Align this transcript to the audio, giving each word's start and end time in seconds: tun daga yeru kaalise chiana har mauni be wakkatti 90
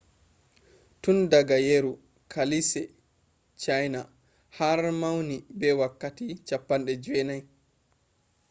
tun 1.01 1.17
daga 1.29 1.57
yeru 1.57 1.91
kaalise 2.31 2.81
chiana 3.61 4.01
har 4.57 4.79
mauni 5.01 5.35
be 5.59 5.69
wakkatti 5.81 6.25
90 6.45 7.47